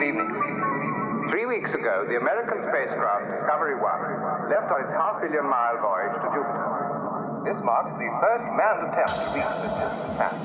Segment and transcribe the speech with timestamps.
[0.00, 1.28] Good evening.
[1.28, 6.16] Three weeks ago, the American spacecraft Discovery 1 left on its half billion mile voyage
[6.24, 7.44] to Jupiter.
[7.44, 10.40] This marks the first manned attempt to reach this distant planet.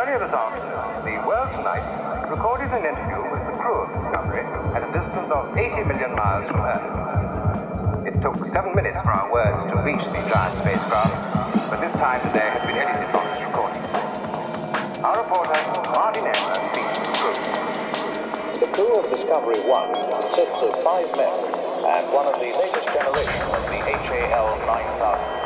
[0.00, 1.84] Earlier this afternoon, the World Tonight
[2.32, 6.48] recorded an interview with the crew of Discovery at a distance of 80 million miles
[6.48, 8.08] from Earth.
[8.08, 12.24] It took seven minutes for our words to reach the giant spacecraft, but this time
[12.32, 13.84] today has been edited from this recording.
[15.04, 15.60] Our reporter,
[15.92, 16.24] Martin
[19.28, 21.28] Discovery 1 consists of five men
[21.84, 25.37] and one of the latest generation of the HAL 9000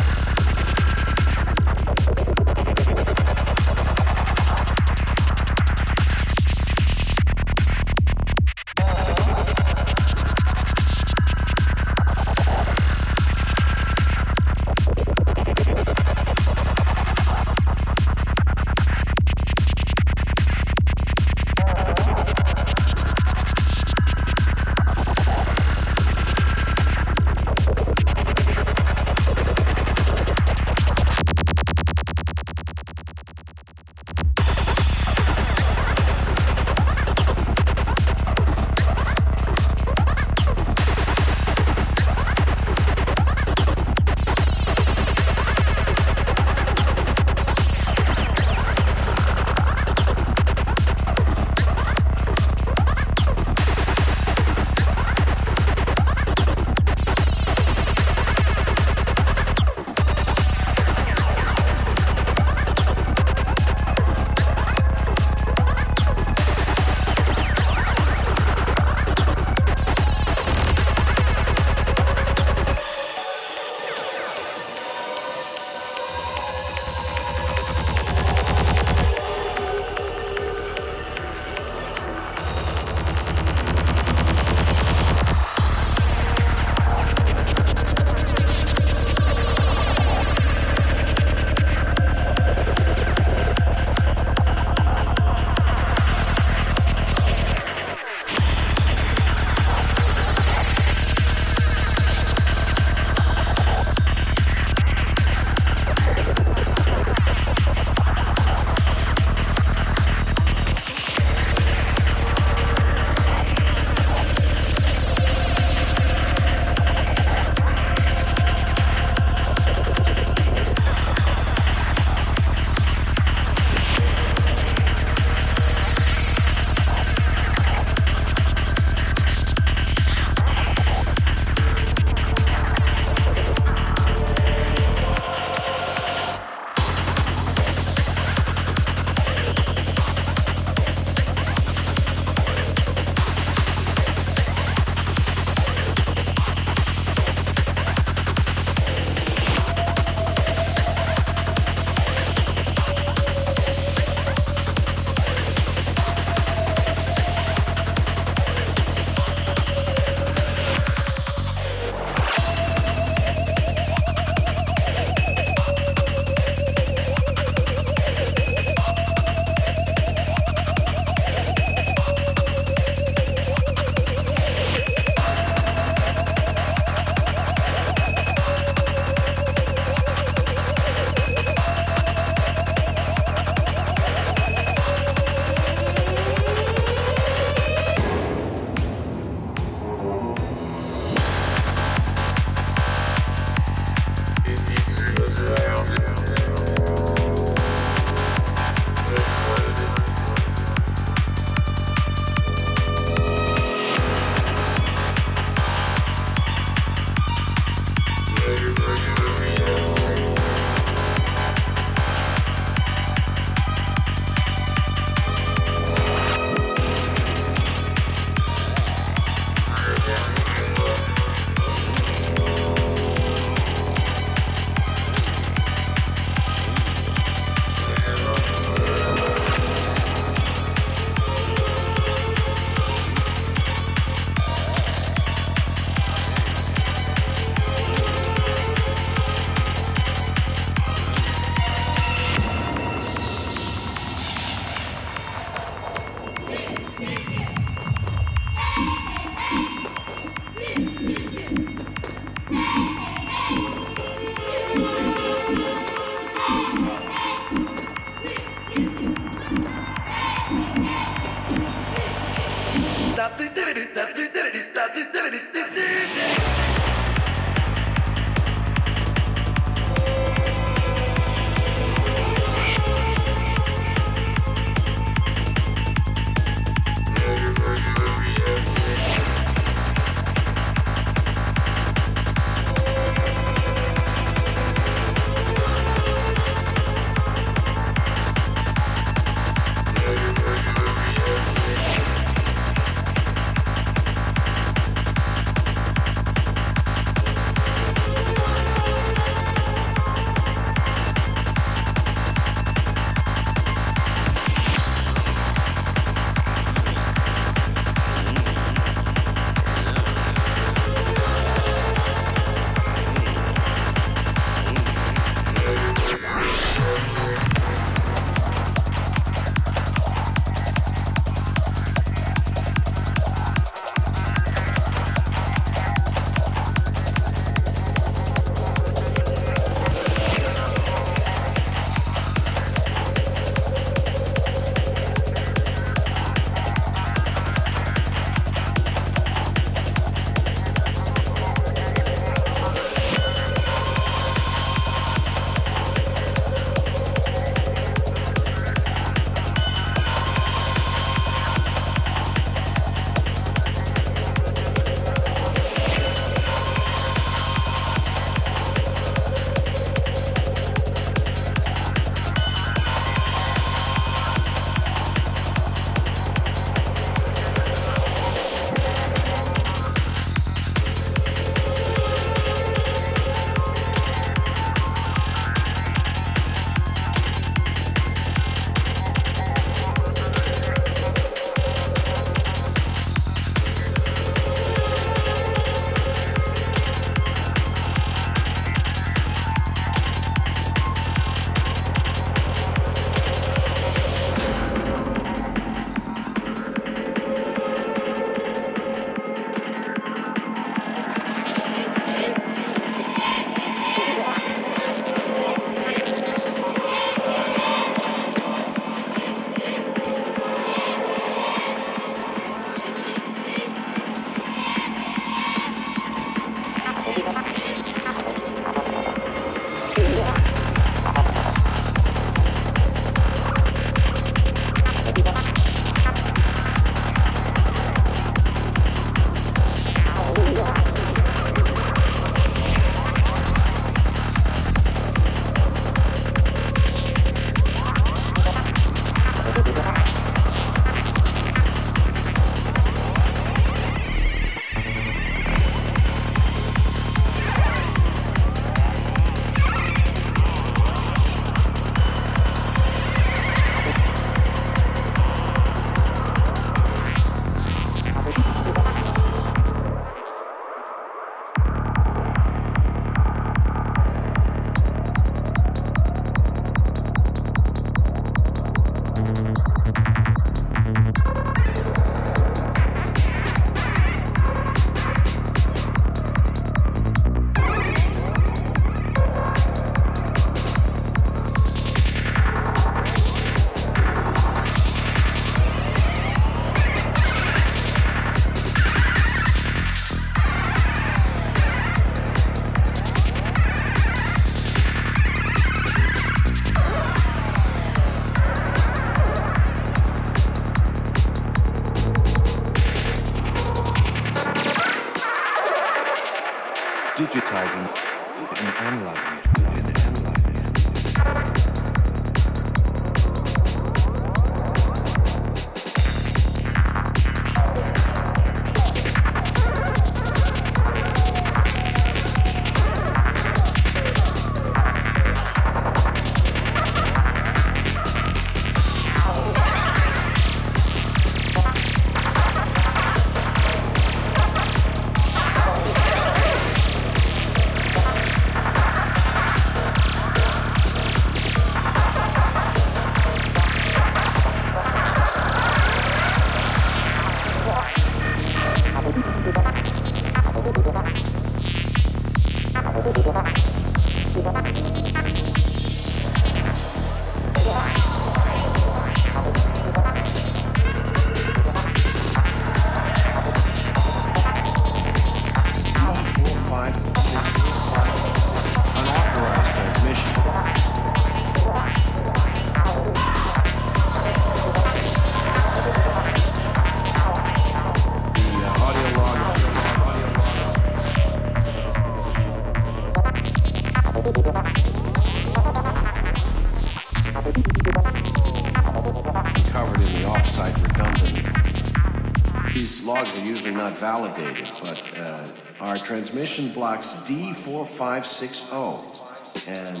[593.72, 595.44] not validated, but uh,
[595.80, 600.00] our transmission blocks D4560 and uh,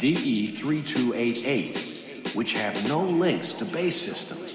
[0.00, 4.45] DE3288, which have no links to base systems.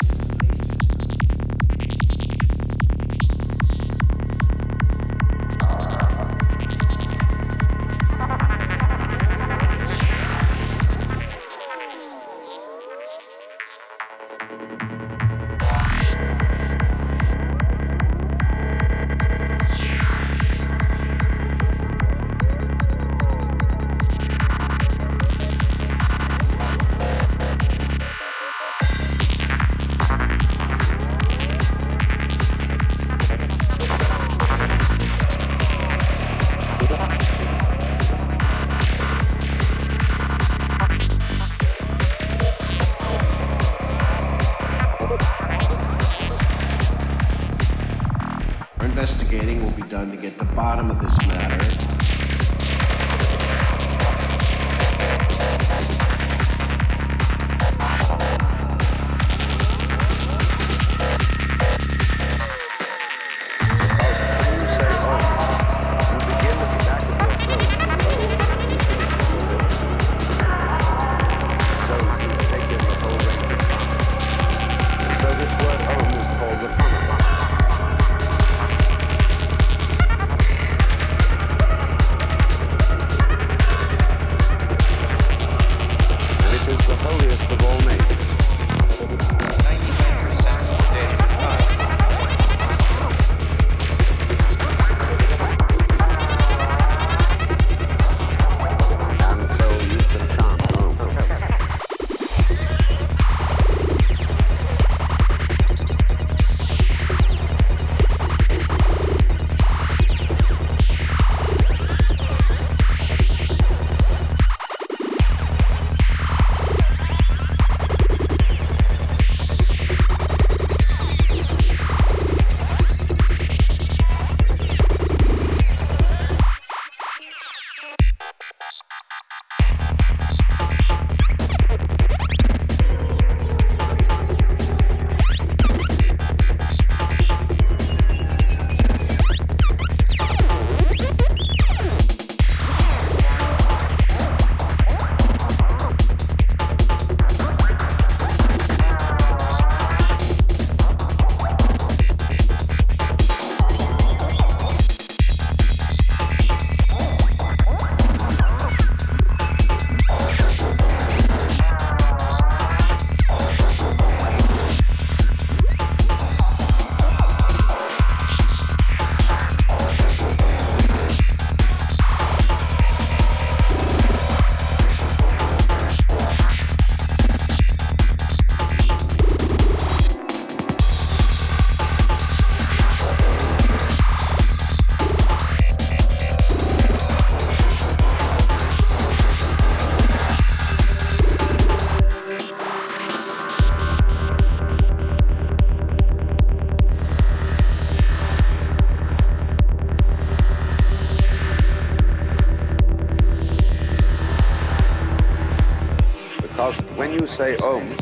[207.32, 207.96] Say Om,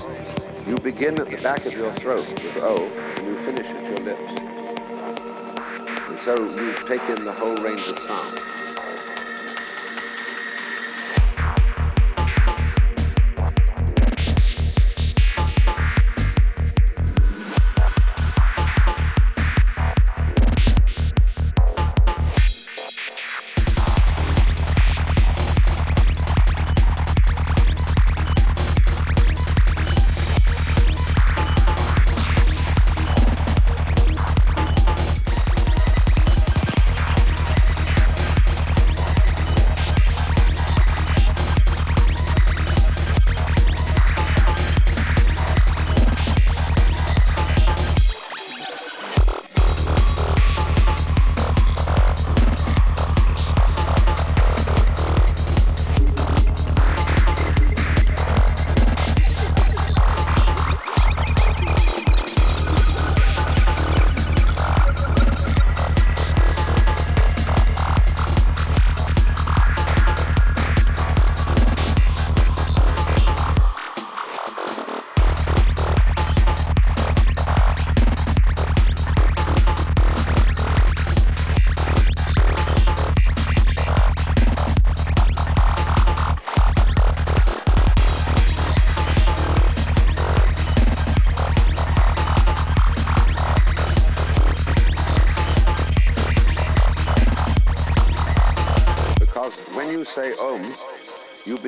[0.65, 2.77] you begin at the back of your throat with O,
[3.17, 4.31] and you finish at your lips.
[6.09, 8.38] And so you take in the whole range of sound.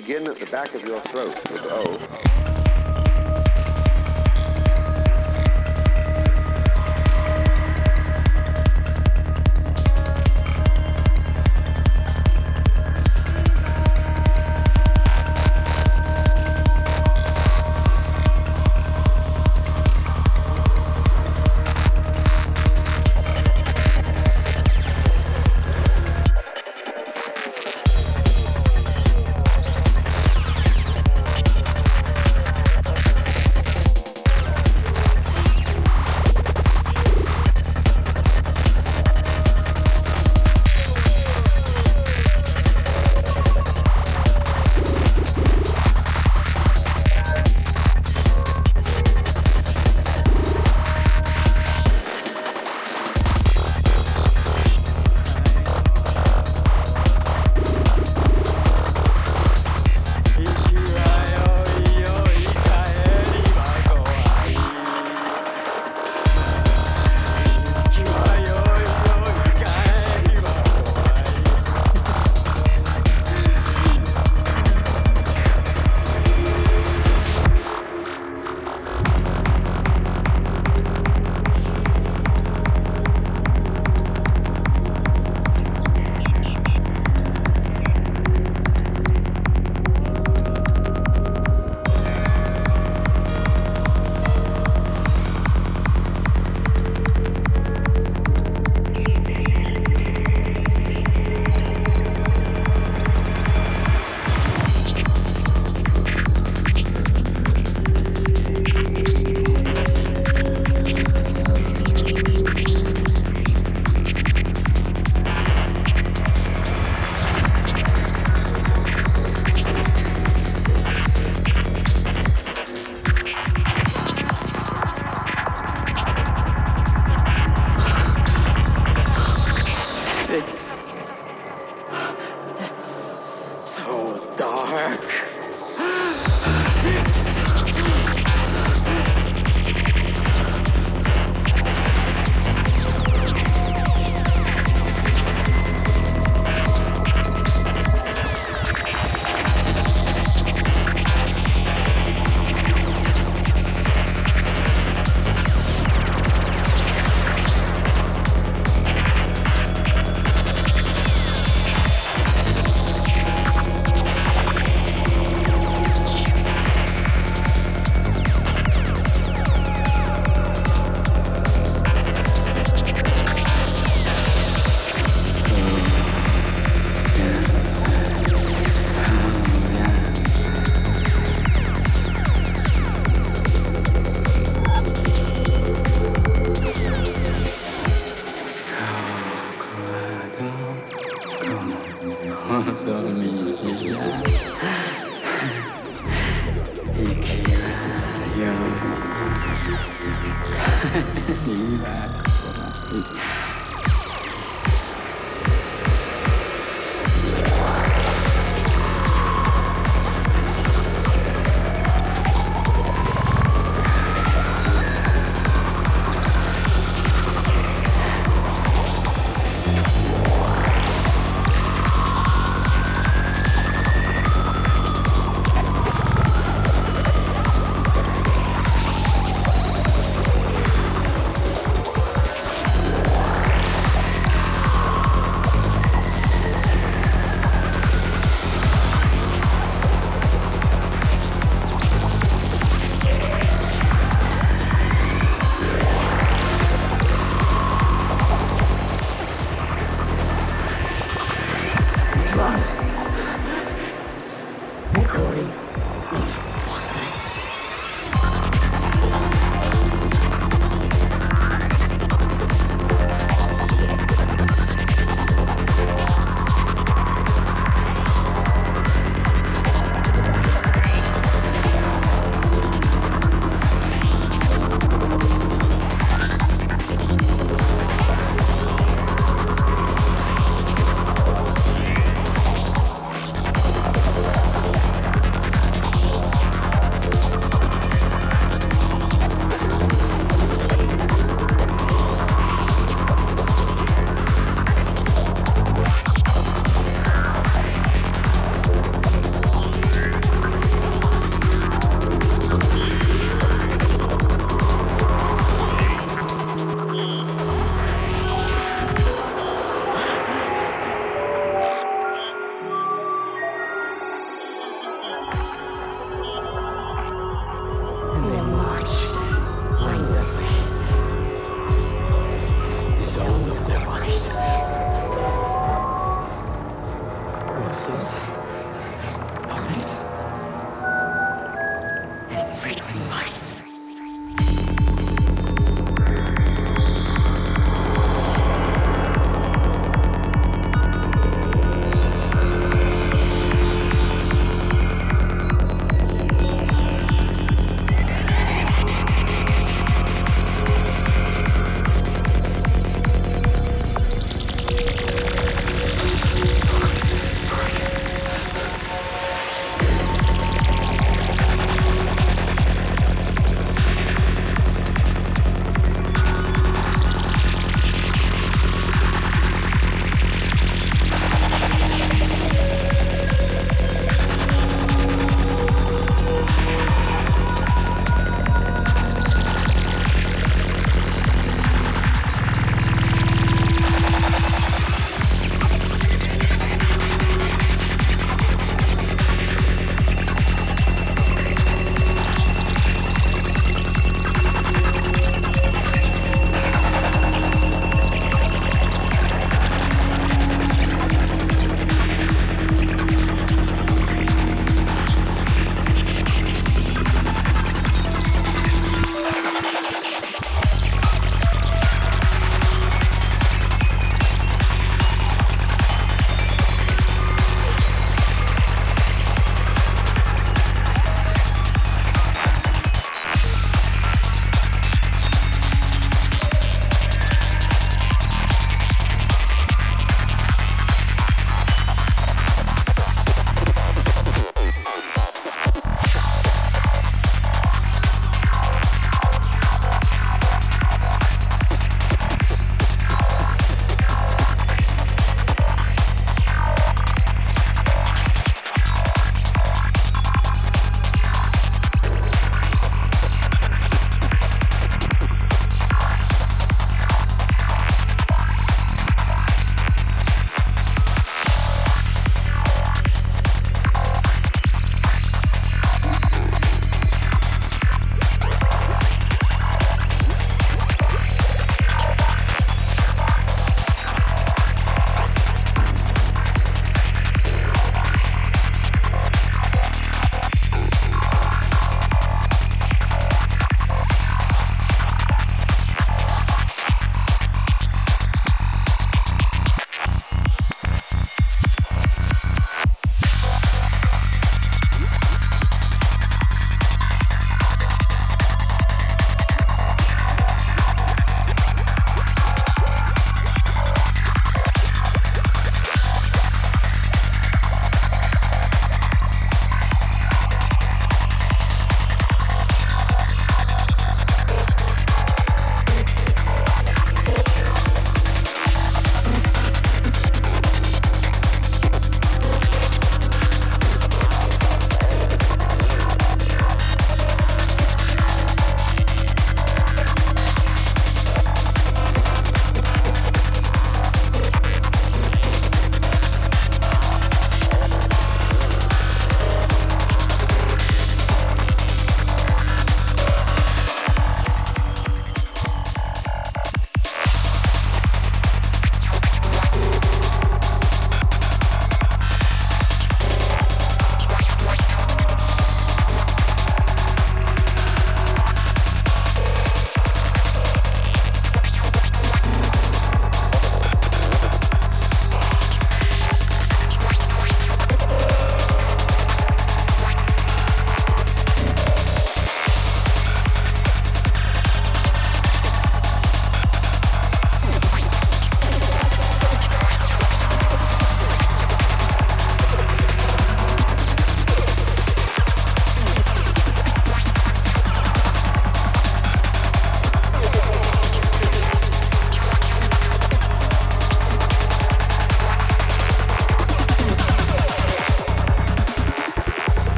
[0.00, 1.87] Begin at the back of your throat with O.